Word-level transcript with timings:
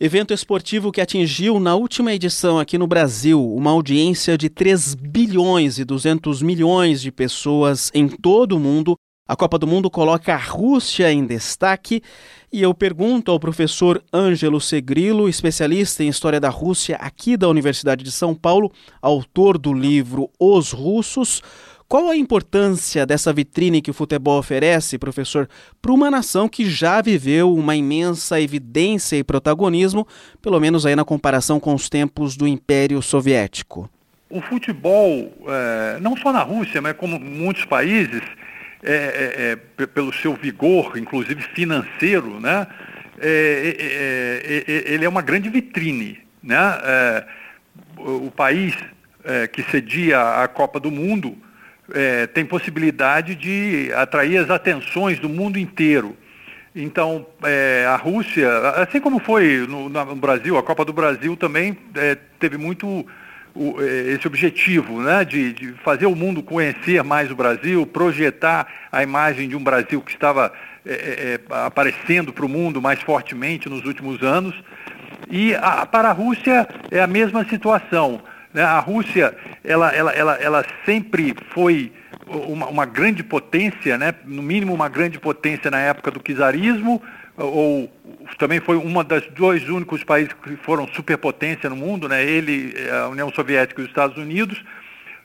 Evento 0.00 0.32
esportivo 0.32 0.92
que 0.92 1.00
atingiu 1.00 1.58
na 1.58 1.74
última 1.74 2.14
edição 2.14 2.56
aqui 2.56 2.78
no 2.78 2.86
Brasil 2.86 3.44
uma 3.52 3.72
audiência 3.72 4.38
de 4.38 4.48
3 4.48 4.94
bilhões 4.94 5.80
e 5.80 5.84
200 5.84 6.40
milhões 6.40 7.02
de 7.02 7.10
pessoas 7.10 7.90
em 7.92 8.06
todo 8.06 8.52
o 8.52 8.60
mundo. 8.60 8.94
A 9.26 9.34
Copa 9.34 9.58
do 9.58 9.66
Mundo 9.66 9.90
coloca 9.90 10.32
a 10.32 10.38
Rússia 10.38 11.12
em 11.12 11.26
destaque 11.26 12.00
e 12.52 12.62
eu 12.62 12.72
pergunto 12.72 13.32
ao 13.32 13.40
professor 13.40 14.00
Ângelo 14.14 14.60
Segrilo, 14.60 15.28
especialista 15.28 16.04
em 16.04 16.08
história 16.08 16.38
da 16.38 16.48
Rússia 16.48 16.94
aqui 16.94 17.36
da 17.36 17.48
Universidade 17.48 18.04
de 18.04 18.12
São 18.12 18.36
Paulo, 18.36 18.70
autor 19.02 19.58
do 19.58 19.72
livro 19.72 20.30
Os 20.38 20.70
Russos, 20.70 21.42
qual 21.88 22.10
a 22.10 22.16
importância 22.16 23.06
dessa 23.06 23.32
vitrine 23.32 23.80
que 23.80 23.90
o 23.90 23.94
futebol 23.94 24.38
oferece, 24.38 24.98
professor, 24.98 25.48
para 25.80 25.90
uma 25.90 26.10
nação 26.10 26.46
que 26.46 26.68
já 26.68 27.00
viveu 27.00 27.54
uma 27.54 27.74
imensa 27.74 28.38
evidência 28.38 29.16
e 29.16 29.24
protagonismo, 29.24 30.06
pelo 30.42 30.60
menos 30.60 30.84
aí 30.84 30.94
na 30.94 31.04
comparação 31.04 31.58
com 31.58 31.74
os 31.74 31.88
tempos 31.88 32.36
do 32.36 32.46
Império 32.46 33.00
Soviético? 33.00 33.88
O 34.28 34.42
futebol, 34.42 35.32
é, 35.48 35.98
não 36.00 36.14
só 36.14 36.30
na 36.30 36.42
Rússia, 36.42 36.82
mas 36.82 36.92
como 36.94 37.18
muitos 37.18 37.64
países, 37.64 38.22
é, 38.82 39.56
é, 39.80 39.82
é 39.82 39.86
pelo 39.86 40.12
seu 40.12 40.34
vigor, 40.34 40.98
inclusive 40.98 41.40
financeiro, 41.54 42.38
né, 42.38 42.66
é, 43.18 44.44
é, 44.68 44.92
ele 44.92 45.06
é 45.06 45.08
uma 45.08 45.22
grande 45.22 45.48
vitrine. 45.48 46.18
Né? 46.40 46.56
o 47.96 48.30
país 48.30 48.76
que 49.52 49.62
cedia 49.64 50.42
a 50.42 50.46
Copa 50.46 50.78
do 50.78 50.88
Mundo 50.88 51.36
é, 51.92 52.26
tem 52.26 52.44
possibilidade 52.44 53.34
de 53.34 53.92
atrair 53.94 54.38
as 54.38 54.50
atenções 54.50 55.18
do 55.18 55.28
mundo 55.28 55.58
inteiro. 55.58 56.16
Então, 56.74 57.26
é, 57.42 57.86
a 57.88 57.96
Rússia, 57.96 58.48
assim 58.76 59.00
como 59.00 59.18
foi 59.18 59.66
no, 59.68 59.88
no, 59.88 60.16
Brasil, 60.16 60.56
a 60.56 60.62
Copa 60.62 60.84
do 60.84 60.92
Brasil 60.92 61.36
também 61.36 61.76
é, 61.94 62.16
teve 62.38 62.56
muito 62.56 63.06
o, 63.54 63.82
é, 63.82 64.12
esse 64.12 64.26
objetivo, 64.26 65.00
né, 65.00 65.24
de, 65.24 65.52
de, 65.52 65.72
fazer 65.82 66.06
o 66.06 66.14
mundo 66.14 66.42
conhecer 66.42 67.02
mais 67.02 67.30
o 67.30 67.34
Brasil, 67.34 67.84
projetar 67.86 68.68
a 68.92 69.02
imagem 69.02 69.48
de 69.48 69.56
um 69.56 69.62
Brasil 69.62 70.00
que 70.00 70.12
estava 70.12 70.52
é, 70.86 70.92
é, 70.92 71.40
aparecendo 71.66 72.32
para 72.32 72.46
o 72.46 72.48
mundo 72.48 72.80
mais 72.80 73.00
fortemente 73.02 73.68
nos 73.68 73.84
últimos 73.84 74.22
anos. 74.22 74.54
E 75.30 75.54
a, 75.56 75.84
para 75.84 76.10
a 76.10 76.12
Rússia 76.12 76.68
é 76.90 77.00
a 77.00 77.06
mesma 77.06 77.44
situação. 77.44 78.22
Né? 78.58 78.64
A 78.64 78.80
Rússia, 78.80 79.36
ela, 79.62 79.94
ela, 79.94 80.10
ela, 80.10 80.34
ela 80.34 80.66
sempre 80.84 81.32
foi 81.50 81.92
uma, 82.26 82.66
uma, 82.66 82.84
grande 82.84 83.22
potência, 83.22 83.96
né? 83.96 84.12
no 84.24 84.42
mínimo 84.42 84.74
uma 84.74 84.88
grande 84.88 85.16
potência 85.16 85.70
na 85.70 85.78
época 85.78 86.10
do 86.10 86.18
czarismo, 86.18 87.00
ou 87.36 87.88
também 88.36 88.58
foi 88.58 88.76
uma 88.76 89.04
das 89.04 89.24
dois 89.28 89.68
únicos 89.68 90.02
países 90.02 90.32
que 90.32 90.56
foram 90.56 90.88
superpotência 90.88 91.70
no 91.70 91.76
mundo, 91.76 92.08
né? 92.08 92.24
ele, 92.24 92.74
a 92.90 93.06
União 93.06 93.30
Soviética 93.32 93.80
e 93.80 93.84
os 93.84 93.90
Estados 93.90 94.16
Unidos. 94.16 94.60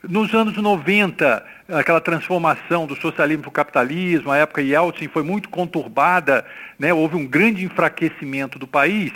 Nos 0.08 0.32
anos 0.32 0.56
90, 0.56 1.44
aquela 1.70 2.00
transformação 2.00 2.86
do 2.86 2.94
socialismo 2.94 3.42
para 3.42 3.48
o 3.48 3.52
capitalismo, 3.52 4.30
a 4.30 4.36
época 4.36 4.62
Yeltsin 4.62 5.08
foi 5.08 5.24
muito 5.24 5.48
conturbada, 5.48 6.44
né? 6.78 6.94
houve 6.94 7.16
um 7.16 7.26
grande 7.26 7.64
enfraquecimento 7.64 8.60
do 8.60 8.66
país, 8.68 9.12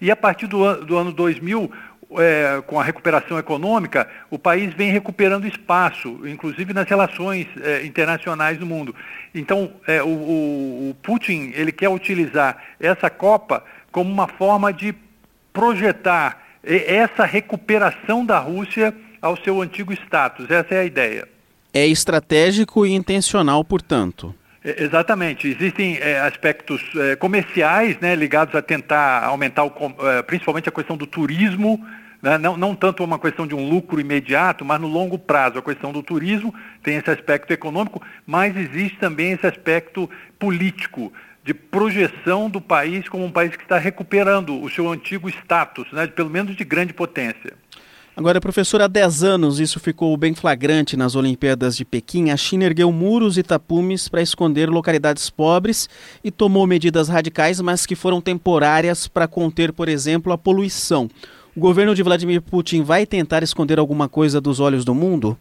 e 0.00 0.10
a 0.10 0.16
partir 0.16 0.46
do, 0.46 0.84
do 0.84 0.96
ano 0.96 1.12
2000, 1.12 1.70
é, 2.18 2.62
com 2.66 2.80
a 2.80 2.82
recuperação 2.82 3.38
econômica, 3.38 4.08
o 4.30 4.38
país 4.38 4.74
vem 4.74 4.90
recuperando 4.90 5.46
espaço, 5.46 6.20
inclusive 6.26 6.72
nas 6.72 6.88
relações 6.88 7.46
é, 7.62 7.84
internacionais 7.84 8.58
do 8.58 8.66
mundo. 8.66 8.94
Então, 9.34 9.72
é, 9.86 10.02
o, 10.02 10.08
o, 10.08 10.96
Putin 11.02 11.52
ele 11.54 11.72
quer 11.72 11.88
utilizar 11.88 12.56
essa 12.80 13.08
Copa 13.08 13.64
como 13.92 14.10
uma 14.10 14.26
forma 14.26 14.72
de 14.72 14.94
projetar 15.52 16.42
essa 16.62 17.24
recuperação 17.24 18.24
da 18.24 18.38
Rússia 18.38 18.94
ao 19.20 19.36
seu 19.36 19.60
antigo 19.60 19.92
status. 19.92 20.50
Essa 20.50 20.74
é 20.74 20.80
a 20.80 20.84
ideia. 20.84 21.28
É 21.72 21.86
estratégico 21.86 22.84
e 22.84 22.92
intencional, 22.92 23.64
portanto. 23.64 24.34
É, 24.64 24.82
exatamente. 24.82 25.48
Existem 25.48 25.98
é, 25.98 26.20
aspectos 26.20 26.82
é, 26.96 27.16
comerciais 27.16 27.98
né, 28.00 28.14
ligados 28.14 28.54
a 28.54 28.62
tentar 28.62 29.24
aumentar, 29.24 29.64
o, 29.64 29.72
é, 30.00 30.22
principalmente 30.22 30.68
a 30.68 30.72
questão 30.72 30.96
do 30.96 31.06
turismo, 31.06 31.84
né, 32.22 32.38
não, 32.38 32.56
não 32.56 32.74
tanto 32.74 33.02
uma 33.02 33.18
questão 33.18 33.46
de 33.46 33.54
um 33.54 33.68
lucro 33.68 34.00
imediato, 34.00 34.64
mas 34.64 34.80
no 34.80 34.88
longo 34.88 35.18
prazo. 35.18 35.58
A 35.58 35.62
questão 35.62 35.92
do 35.92 36.02
turismo 36.02 36.54
tem 36.82 36.96
esse 36.96 37.10
aspecto 37.10 37.52
econômico, 37.52 38.02
mas 38.26 38.56
existe 38.56 38.98
também 38.98 39.32
esse 39.32 39.46
aspecto 39.46 40.08
político, 40.38 41.12
de 41.42 41.54
projeção 41.54 42.50
do 42.50 42.60
país 42.60 43.08
como 43.08 43.24
um 43.24 43.32
país 43.32 43.56
que 43.56 43.62
está 43.62 43.78
recuperando 43.78 44.62
o 44.62 44.68
seu 44.70 44.90
antigo 44.90 45.28
status, 45.28 45.90
né, 45.92 46.06
pelo 46.06 46.28
menos 46.28 46.54
de 46.54 46.64
grande 46.64 46.92
potência. 46.92 47.54
Agora, 48.16 48.40
professor, 48.40 48.82
há 48.82 48.86
10 48.86 49.22
anos 49.22 49.60
isso 49.60 49.80
ficou 49.80 50.14
bem 50.16 50.34
flagrante 50.34 50.96
nas 50.96 51.14
Olimpíadas 51.14 51.76
de 51.76 51.84
Pequim. 51.84 52.30
A 52.30 52.36
China 52.36 52.64
ergueu 52.64 52.92
muros 52.92 53.38
e 53.38 53.42
tapumes 53.42 54.08
para 54.08 54.20
esconder 54.20 54.68
localidades 54.68 55.30
pobres 55.30 55.88
e 56.22 56.30
tomou 56.30 56.66
medidas 56.66 57.08
radicais, 57.08 57.60
mas 57.60 57.86
que 57.86 57.94
foram 57.94 58.20
temporárias 58.20 59.08
para 59.08 59.26
conter, 59.26 59.72
por 59.72 59.88
exemplo, 59.88 60.32
a 60.32 60.38
poluição. 60.38 61.08
O 61.60 61.68
governo 61.70 61.94
de 61.94 62.02
Vladimir 62.02 62.40
Putin 62.40 62.82
vai 62.82 63.04
tentar 63.04 63.42
esconder 63.42 63.78
alguma 63.78 64.08
coisa 64.08 64.40
dos 64.40 64.60
olhos 64.60 64.82
do 64.82 64.94
mundo? 64.94 65.38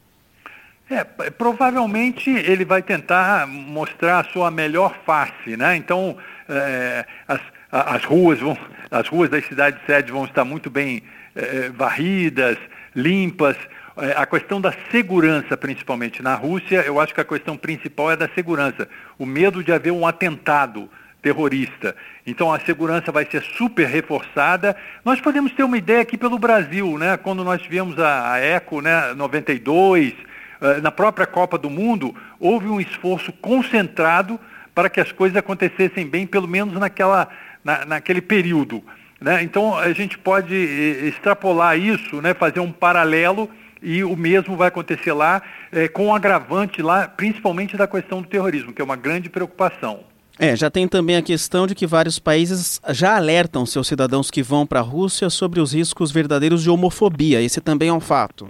É, 0.91 1.01
provavelmente 1.05 2.29
ele 2.29 2.65
vai 2.65 2.81
tentar 2.81 3.47
mostrar 3.47 4.19
a 4.19 4.23
sua 4.25 4.51
melhor 4.51 4.93
face, 5.05 5.55
né? 5.55 5.77
Então, 5.77 6.17
é, 6.49 7.05
as, 7.25 7.39
as, 7.71 8.03
ruas 8.03 8.37
vão, 8.37 8.57
as 8.91 9.07
ruas 9.07 9.29
das 9.29 9.45
cidades 9.45 9.79
sede 9.85 10.11
vão 10.11 10.25
estar 10.25 10.43
muito 10.43 10.69
bem 10.69 11.03
é, 11.33 11.69
varridas, 11.69 12.57
limpas. 12.93 13.55
É, 13.95 14.11
a 14.17 14.25
questão 14.25 14.59
da 14.59 14.73
segurança, 14.91 15.55
principalmente 15.55 16.21
na 16.21 16.35
Rússia, 16.35 16.83
eu 16.85 16.99
acho 16.99 17.13
que 17.13 17.21
a 17.21 17.25
questão 17.25 17.55
principal 17.55 18.11
é 18.11 18.17
da 18.17 18.27
segurança. 18.35 18.89
O 19.17 19.25
medo 19.25 19.63
de 19.63 19.71
haver 19.71 19.93
um 19.93 20.05
atentado 20.05 20.89
terrorista. 21.21 21.95
Então 22.25 22.51
a 22.51 22.59
segurança 22.59 23.11
vai 23.11 23.25
ser 23.25 23.41
super 23.57 23.87
reforçada. 23.87 24.75
Nós 25.03 25.19
podemos 25.19 25.51
ter 25.51 25.63
uma 25.63 25.77
ideia 25.77 26.01
aqui 26.01 26.17
pelo 26.17 26.39
Brasil, 26.39 26.97
né? 26.97 27.17
Quando 27.17 27.43
nós 27.43 27.61
tivemos 27.61 27.99
a, 27.99 28.33
a 28.33 28.39
ECO, 28.39 28.81
né, 28.81 29.13
92, 29.13 30.13
uh, 30.13 30.81
na 30.81 30.91
própria 30.91 31.25
Copa 31.25 31.57
do 31.57 31.69
Mundo, 31.69 32.15
houve 32.39 32.67
um 32.67 32.79
esforço 32.79 33.31
concentrado 33.33 34.39
para 34.73 34.89
que 34.89 34.99
as 34.99 35.11
coisas 35.11 35.37
acontecessem 35.37 36.07
bem, 36.07 36.25
pelo 36.25 36.47
menos 36.47 36.73
naquela, 36.79 37.27
na, 37.63 37.85
naquele 37.85 38.21
período. 38.21 38.83
Né? 39.19 39.43
Então 39.43 39.77
a 39.77 39.91
gente 39.91 40.17
pode 40.17 40.55
extrapolar 40.55 41.77
isso, 41.77 42.21
né? 42.21 42.33
fazer 42.33 42.61
um 42.61 42.71
paralelo 42.71 43.49
e 43.81 44.03
o 44.03 44.15
mesmo 44.15 44.55
vai 44.55 44.67
acontecer 44.67 45.13
lá, 45.13 45.41
eh, 45.71 45.87
com 45.87 46.07
o 46.07 46.15
agravante 46.15 46.81
lá, 46.81 47.07
principalmente 47.07 47.77
da 47.77 47.87
questão 47.87 48.21
do 48.21 48.27
terrorismo, 48.27 48.73
que 48.73 48.81
é 48.81 48.85
uma 48.85 48.97
grande 48.97 49.29
preocupação. 49.29 50.03
É, 50.41 50.55
já 50.55 50.69
tem 50.69 50.87
também 50.87 51.17
a 51.17 51.21
questão 51.21 51.67
de 51.67 51.75
que 51.75 51.85
vários 51.85 52.17
países 52.17 52.79
já 52.91 53.17
alertam 53.17 53.65
seus 53.65 53.87
cidadãos 53.87 54.31
que 54.31 54.41
vão 54.41 54.65
para 54.65 54.79
a 54.79 54.81
Rússia 54.81 55.29
sobre 55.29 55.59
os 55.59 55.73
riscos 55.73 56.13
verdadeiros 56.13 56.63
de 56.63 56.69
homofobia. 56.69 57.41
Esse 57.41 57.59
também 57.59 57.89
é 57.89 57.93
um 57.93 57.99
fato. 57.99 58.47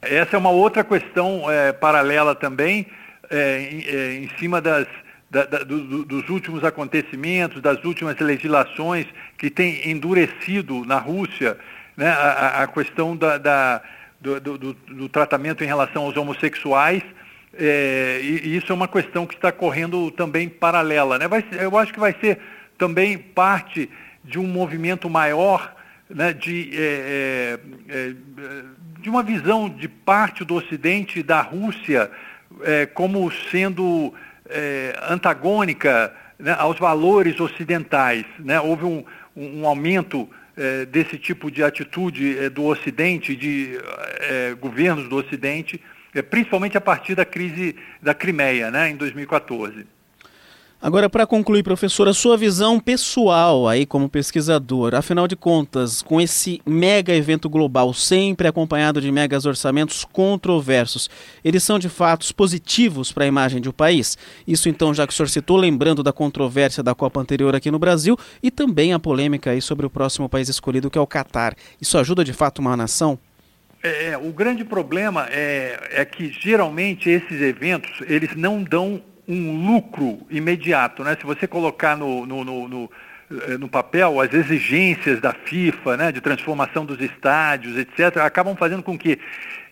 Essa 0.00 0.36
é 0.36 0.38
uma 0.38 0.48
outra 0.48 0.82
questão 0.82 1.50
é, 1.50 1.74
paralela 1.74 2.34
também, 2.34 2.86
é, 3.28 3.68
em, 3.70 3.84
é, 3.86 4.14
em, 4.14 4.30
cima 4.38 4.62
das, 4.62 4.86
da, 5.30 5.44
da, 5.44 5.58
do, 5.58 6.06
dos 6.06 6.26
últimos 6.30 6.64
acontecimentos, 6.64 7.60
das 7.60 7.84
últimas 7.84 8.18
legislações 8.18 9.04
que 9.36 9.50
têm 9.50 9.90
endurecido 9.90 10.86
na 10.86 10.98
Rússia 10.98 11.58
né, 11.94 12.08
a, 12.08 12.62
a 12.62 12.66
questão 12.66 13.14
da, 13.14 13.82
do, 14.18 14.40
do, 14.40 14.72
do 14.72 15.08
tratamento 15.10 15.62
em 15.62 15.66
relação 15.66 16.04
aos 16.04 16.16
homossexuais. 16.16 17.02
É, 17.58 18.20
e, 18.22 18.48
e, 18.48 18.56
isso 18.56 18.70
é 18.70 18.74
uma 18.74 18.88
questão 18.88 19.26
que 19.26 19.34
está 19.34 19.50
correndo 19.50 20.10
também 20.10 20.48
paralela. 20.48 21.18
Né? 21.18 21.26
Vai, 21.26 21.44
eu 21.52 21.76
acho 21.78 21.92
que 21.92 22.00
vai 22.00 22.14
ser 22.20 22.38
também 22.76 23.16
parte 23.16 23.88
de 24.22 24.38
um 24.38 24.46
movimento 24.46 25.08
maior 25.08 25.74
né, 26.08 26.32
de, 26.32 26.70
é, 26.74 27.58
é, 27.88 27.94
é 27.94 28.14
de 29.00 29.08
uma 29.08 29.22
visão 29.22 29.68
de 29.68 29.88
parte 29.88 30.44
do 30.44 30.54
Ocidente 30.54 31.22
da 31.22 31.40
Rússia 31.40 32.10
é, 32.62 32.86
como 32.86 33.30
sendo 33.50 34.12
é, 34.48 34.98
antagônica 35.08 36.12
né, 36.38 36.54
aos 36.58 36.78
valores 36.78 37.40
ocidentais. 37.40 38.24
Né? 38.38 38.60
Houve 38.60 38.84
um, 38.84 39.04
um 39.34 39.66
aumento 39.66 40.28
desse 40.90 41.18
tipo 41.18 41.50
de 41.50 41.62
atitude 41.62 42.48
do 42.48 42.64
Ocidente, 42.64 43.36
de 43.36 43.78
governos 44.58 45.06
do 45.06 45.16
Ocidente, 45.16 45.78
principalmente 46.30 46.76
a 46.76 46.80
partir 46.80 47.14
da 47.14 47.24
crise 47.24 47.76
da 48.00 48.14
Crimeia, 48.14 48.70
né, 48.70 48.90
em 48.90 48.96
2014. 48.96 49.86
Agora, 50.80 51.08
para 51.08 51.26
concluir, 51.26 51.62
professor, 51.62 52.06
a 52.06 52.12
sua 52.12 52.36
visão 52.36 52.78
pessoal 52.78 53.66
aí 53.66 53.86
como 53.86 54.10
pesquisador, 54.10 54.94
afinal 54.94 55.26
de 55.26 55.34
contas, 55.34 56.02
com 56.02 56.20
esse 56.20 56.60
mega 56.66 57.14
evento 57.14 57.48
global, 57.48 57.94
sempre 57.94 58.46
acompanhado 58.46 59.00
de 59.00 59.10
megas 59.10 59.46
orçamentos 59.46 60.04
controversos, 60.04 61.08
eles 61.42 61.62
são 61.62 61.78
de 61.78 61.88
fatos 61.88 62.30
positivos 62.30 63.10
para 63.10 63.24
a 63.24 63.26
imagem 63.26 63.58
de 63.58 63.70
um 63.70 63.72
país? 63.72 64.18
Isso 64.46 64.68
então, 64.68 64.92
já 64.92 65.06
que 65.06 65.14
o 65.14 65.16
senhor 65.16 65.28
citou, 65.28 65.56
lembrando 65.56 66.02
da 66.02 66.12
controvérsia 66.12 66.82
da 66.82 66.94
Copa 66.94 67.20
anterior 67.20 67.56
aqui 67.56 67.70
no 67.70 67.78
Brasil 67.78 68.16
e 68.42 68.50
também 68.50 68.92
a 68.92 68.98
polêmica 68.98 69.52
aí 69.52 69.62
sobre 69.62 69.86
o 69.86 69.90
próximo 69.90 70.28
país 70.28 70.50
escolhido, 70.50 70.90
que 70.90 70.98
é 70.98 71.00
o 71.00 71.06
Catar. 71.06 71.56
Isso 71.80 71.96
ajuda 71.96 72.22
de 72.22 72.34
fato 72.34 72.58
uma 72.58 72.76
nação? 72.76 73.18
É, 73.86 74.08
é 74.10 74.18
o 74.18 74.32
grande 74.32 74.64
problema 74.64 75.28
é, 75.30 75.78
é 75.92 76.04
que 76.04 76.28
geralmente 76.28 77.08
esses 77.08 77.40
eventos 77.40 78.02
eles 78.08 78.34
não 78.34 78.62
dão 78.62 79.00
um 79.28 79.64
lucro 79.66 80.26
imediato. 80.30 81.04
Né? 81.04 81.16
Se 81.20 81.24
você 81.24 81.46
colocar 81.46 81.96
no, 81.96 82.26
no, 82.26 82.44
no, 82.44 82.68
no, 82.68 82.90
eh, 83.30 83.58
no 83.58 83.68
papel 83.68 84.20
as 84.20 84.32
exigências 84.32 85.20
da 85.20 85.32
FIFA, 85.32 85.96
né, 85.96 86.12
de 86.12 86.20
transformação 86.20 86.84
dos 86.84 87.00
estádios, 87.00 87.76
etc., 87.76 88.18
acabam 88.18 88.56
fazendo 88.56 88.82
com 88.82 88.96
que, 88.96 89.18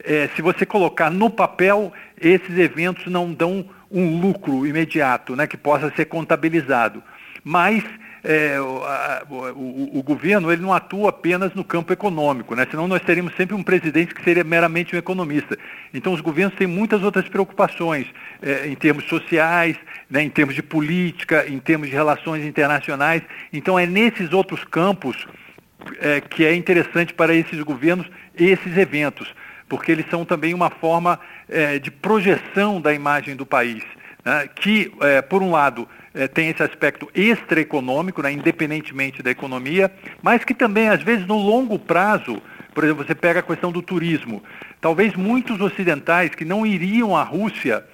é, 0.02 0.28
se 0.34 0.42
você 0.42 0.66
colocar 0.66 1.10
no 1.10 1.30
papel, 1.30 1.92
esses 2.20 2.58
eventos 2.58 3.06
não 3.06 3.32
dão 3.32 3.68
um 3.90 4.20
lucro 4.20 4.66
imediato, 4.66 5.36
né, 5.36 5.46
que 5.46 5.56
possa 5.56 5.92
ser 5.94 6.06
contabilizado. 6.06 7.02
Mas 7.44 7.84
é, 8.24 8.58
o, 8.58 8.82
a, 8.82 9.22
o, 9.28 9.98
o, 9.98 10.02
governo 10.02 10.50
ele 10.50 10.62
não 10.62 10.72
atua 10.72 11.10
apenas 11.10 11.52
no 11.54 11.62
campo 11.62 11.92
econômico, 11.92 12.54
né? 12.54 12.66
senão 12.70 12.88
nós 12.88 13.02
teríamos 13.02 13.36
sempre 13.36 13.54
um 13.54 13.62
presidente 13.62 14.14
que 14.14 14.24
seria 14.24 14.42
meramente 14.42 14.96
um 14.96 14.98
economista. 14.98 15.58
Então 15.92 16.14
os 16.14 16.22
governos 16.22 16.56
têm 16.56 16.66
muitas 16.66 17.02
outras 17.02 17.28
preocupações 17.28 18.06
é, 18.40 18.66
em 18.66 18.74
termos 18.74 19.04
sociais, 19.04 19.76
né, 20.08 20.22
em 20.22 20.30
termos 20.30 20.54
de 20.54 20.62
política, 20.62 21.44
em 21.46 21.58
termos 21.58 21.88
de 21.88 21.94
relações 21.94 22.44
internacionais. 22.44 23.22
Então 23.52 23.78
é 23.78 23.86
nesses 23.86 24.32
outros 24.32 24.64
campos 24.64 25.26
é, 26.00 26.22
que 26.22 26.46
é 26.46 26.54
interessante 26.54 27.12
para 27.12 27.34
esses 27.34 27.60
governos 27.60 28.06
esses 28.34 28.76
eventos, 28.78 29.34
porque 29.68 29.92
eles 29.92 30.06
são 30.10 30.24
também 30.24 30.54
uma 30.54 30.70
forma 30.70 31.20
é, 31.48 31.78
de 31.78 31.90
projeção 31.90 32.80
da 32.80 32.94
imagem 32.94 33.36
do 33.36 33.44
país, 33.44 33.84
que, 34.54 34.92
é, 35.00 35.20
por 35.20 35.42
um 35.42 35.50
lado, 35.50 35.86
é, 36.14 36.26
tem 36.26 36.48
esse 36.48 36.62
aspecto 36.62 37.10
extraeconômico, 37.14 38.22
né, 38.22 38.32
independentemente 38.32 39.22
da 39.22 39.30
economia, 39.30 39.92
mas 40.22 40.44
que 40.44 40.54
também, 40.54 40.88
às 40.88 41.02
vezes, 41.02 41.26
no 41.26 41.36
longo 41.36 41.78
prazo, 41.78 42.40
por 42.74 42.84
exemplo, 42.84 43.04
você 43.04 43.14
pega 43.14 43.40
a 43.40 43.42
questão 43.42 43.70
do 43.70 43.82
turismo. 43.82 44.42
Talvez 44.80 45.14
muitos 45.14 45.60
ocidentais 45.60 46.34
que 46.34 46.44
não 46.44 46.66
iriam 46.66 47.16
à 47.16 47.22
Rússia 47.22 47.84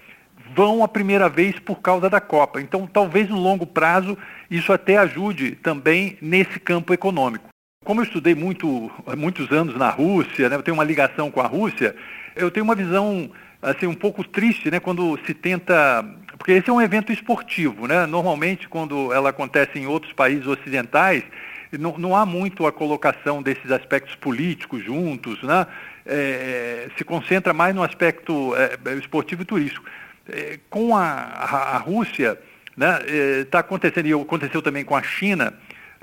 vão 0.54 0.82
a 0.82 0.88
primeira 0.88 1.28
vez 1.28 1.58
por 1.58 1.80
causa 1.80 2.08
da 2.08 2.20
Copa. 2.20 2.60
Então, 2.60 2.86
talvez 2.86 3.28
no 3.28 3.38
longo 3.38 3.66
prazo, 3.66 4.16
isso 4.50 4.72
até 4.72 4.96
ajude 4.96 5.52
também 5.52 6.16
nesse 6.20 6.58
campo 6.58 6.92
econômico. 6.92 7.48
Como 7.84 8.00
eu 8.00 8.04
estudei 8.04 8.34
muito, 8.34 8.90
muitos 9.16 9.50
anos 9.50 9.76
na 9.76 9.90
Rússia, 9.90 10.48
né, 10.48 10.56
eu 10.56 10.62
tenho 10.62 10.76
uma 10.76 10.84
ligação 10.84 11.30
com 11.30 11.40
a 11.40 11.46
Rússia, 11.46 11.94
eu 12.36 12.50
tenho 12.50 12.64
uma 12.64 12.74
visão 12.74 13.30
assim 13.62 13.86
um 13.86 13.94
pouco 13.94 14.24
triste, 14.24 14.70
né, 14.70 14.80
quando 14.80 15.18
se 15.26 15.34
tenta 15.34 16.04
porque 16.40 16.52
esse 16.52 16.70
é 16.70 16.72
um 16.72 16.80
evento 16.80 17.12
esportivo, 17.12 17.86
né? 17.86 18.06
Normalmente, 18.06 18.66
quando 18.66 19.12
ela 19.12 19.28
acontece 19.28 19.78
em 19.78 19.86
outros 19.86 20.10
países 20.14 20.46
ocidentais, 20.46 21.22
não, 21.70 21.98
não 21.98 22.16
há 22.16 22.24
muito 22.24 22.66
a 22.66 22.72
colocação 22.72 23.42
desses 23.42 23.70
aspectos 23.70 24.14
políticos 24.14 24.82
juntos, 24.82 25.42
né? 25.42 25.66
É, 26.06 26.88
se 26.96 27.04
concentra 27.04 27.52
mais 27.52 27.74
no 27.74 27.82
aspecto 27.82 28.54
é, 28.56 28.94
esportivo 28.94 29.42
e 29.42 29.44
turístico. 29.44 29.84
É, 30.26 30.58
com 30.70 30.96
a, 30.96 31.02
a, 31.02 31.76
a, 31.76 31.76
Rússia, 31.76 32.38
está 32.70 32.98
né, 33.00 33.44
tá 33.50 33.58
acontecendo, 33.58 34.06
e 34.06 34.14
aconteceu 34.14 34.62
também 34.62 34.82
com 34.82 34.96
a 34.96 35.02
China, 35.02 35.52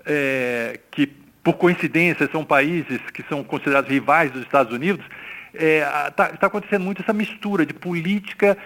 é, 0.05 0.79
que 0.91 1.07
por 1.43 1.53
coincidência 1.53 2.29
são 2.31 2.45
países 2.45 2.99
que 3.11 3.23
são 3.27 3.43
considerados 3.43 3.89
rivais 3.89 4.31
dos 4.31 4.43
Estados 4.43 4.71
Unidos, 4.71 5.03
está 5.53 5.65
é, 5.65 6.11
tá, 6.11 6.27
tá 6.29 6.47
acontecendo 6.47 6.83
muito 6.83 7.01
essa 7.01 7.13
mistura 7.13 7.65
de 7.65 7.73
política 7.73 8.57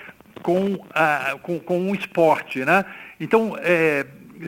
com, 0.42 0.84
a, 0.94 1.38
com, 1.42 1.60
com 1.60 1.80
um 1.80 1.96
esporte. 1.96 2.66
Né? 2.66 2.86
Então, 3.20 3.58
é, 3.60 4.06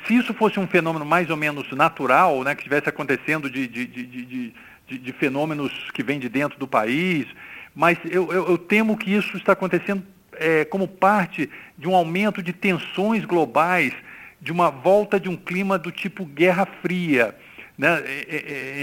se 0.08 0.16
isso 0.16 0.34
fosse 0.34 0.60
um 0.60 0.68
fenômeno 0.68 1.06
mais 1.06 1.30
ou 1.30 1.38
menos 1.38 1.72
natural, 1.72 2.44
né, 2.44 2.56
que 2.56 2.62
estivesse 2.62 2.90
acontecendo 2.90 3.50
de, 3.50 3.68
de, 3.68 3.86
de, 3.86 4.54
de, 4.88 4.98
de 4.98 5.14
fenômenos 5.14 5.72
que 5.94 6.04
vêm 6.04 6.20
de 6.20 6.30
dentro 6.30 6.58
do 6.58 6.68
país, 6.68 7.28
mas 7.76 7.98
eu, 8.06 8.32
eu, 8.32 8.50
eu 8.50 8.58
temo 8.58 8.98
que 8.98 9.14
isso 9.14 9.38
está 9.38 9.54
acontecendo 9.54 10.04
é, 10.34 10.66
como 10.66 10.88
parte 10.88 11.50
de 11.78 11.88
um 11.88 11.96
aumento 11.96 12.42
de 12.42 12.54
tensões 12.54 13.26
globais, 13.26 13.94
de 14.42 14.52
uma 14.52 14.70
volta 14.70 15.20
de 15.20 15.30
um 15.30 15.38
clima 15.38 15.78
do 15.78 15.92
tipo 15.92 16.26
Guerra 16.26 16.68
Fria, 16.82 17.36
né, 17.78 18.04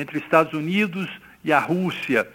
entre 0.01 0.19
Estados 0.19 0.53
Unidos 0.53 1.09
e 1.45 1.53
a 1.53 1.59
Rússia. 1.59 2.29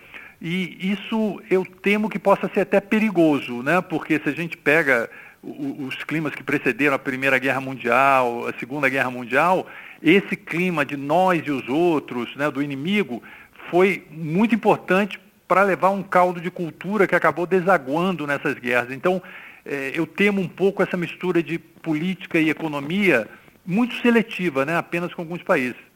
E 0.47 0.91
isso 0.91 1.41
eu 1.49 1.65
temo 1.65 2.07
que 2.07 2.19
possa 2.19 2.47
ser 2.53 2.59
até 2.59 2.79
perigoso, 2.79 3.63
né? 3.63 3.81
porque 3.81 4.19
se 4.19 4.29
a 4.29 4.31
gente 4.31 4.55
pega 4.55 5.09
os 5.41 5.95
climas 6.03 6.35
que 6.35 6.43
precederam 6.43 6.93
a 6.93 6.99
Primeira 6.99 7.39
Guerra 7.39 7.59
Mundial, 7.59 8.47
a 8.47 8.53
Segunda 8.59 8.87
Guerra 8.87 9.09
Mundial, 9.09 9.65
esse 10.03 10.35
clima 10.35 10.85
de 10.85 10.95
nós 10.95 11.41
e 11.47 11.49
os 11.49 11.67
outros, 11.67 12.35
né, 12.35 12.51
do 12.51 12.61
inimigo, 12.61 13.23
foi 13.71 14.05
muito 14.11 14.53
importante 14.53 15.19
para 15.47 15.63
levar 15.63 15.89
um 15.89 16.03
caldo 16.03 16.39
de 16.39 16.51
cultura 16.51 17.07
que 17.07 17.15
acabou 17.15 17.47
desaguando 17.47 18.27
nessas 18.27 18.53
guerras. 18.53 18.91
Então, 18.91 19.23
eh, 19.65 19.93
eu 19.95 20.05
temo 20.05 20.41
um 20.41 20.47
pouco 20.47 20.83
essa 20.83 20.95
mistura 20.95 21.41
de 21.41 21.57
política 21.57 22.39
e 22.39 22.51
economia 22.51 23.27
muito 23.65 23.95
seletiva, 23.95 24.63
né, 24.63 24.77
apenas 24.77 25.11
com 25.11 25.23
alguns 25.23 25.41
países. 25.41 25.94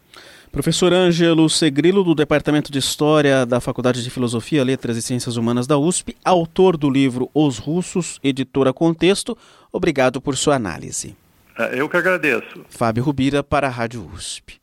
Professor 0.51 0.91
Ângelo 0.91 1.47
Segrilo, 1.47 2.03
do 2.03 2.15
Departamento 2.15 2.71
de 2.71 2.79
História 2.79 3.45
da 3.45 3.59
Faculdade 3.59 4.03
de 4.03 4.09
Filosofia, 4.09 4.63
Letras 4.63 4.97
e 4.97 5.01
Ciências 5.01 5.37
Humanas 5.37 5.67
da 5.67 5.77
USP, 5.77 6.15
autor 6.25 6.75
do 6.75 6.89
livro 6.89 7.29
Os 7.35 7.59
Russos, 7.59 8.19
editora 8.23 8.73
Contexto, 8.73 9.37
obrigado 9.71 10.19
por 10.19 10.35
sua 10.35 10.55
análise. 10.55 11.15
É, 11.55 11.79
eu 11.79 11.87
que 11.87 11.97
agradeço. 11.97 12.65
Fábio 12.67 13.03
Rubira, 13.03 13.43
para 13.43 13.67
a 13.67 13.69
Rádio 13.69 14.09
USP. 14.11 14.58